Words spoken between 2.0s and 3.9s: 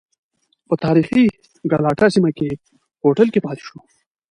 سیمه کې یې هوټل کې پاتې شو.